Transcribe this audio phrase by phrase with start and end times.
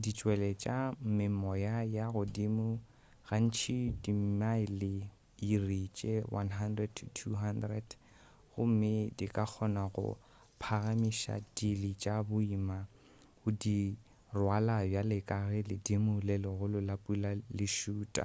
[0.00, 0.76] di tšweletša
[1.18, 2.68] memoya ya godimo
[3.28, 7.94] gantši dimile/iri tše 100-200
[8.52, 10.08] gomme di ka kgona go
[10.60, 12.78] phagamiša dili tša boima
[13.40, 13.78] go di
[14.38, 18.24] rwala bjale ka ge ledimo le legolo la pula le šuta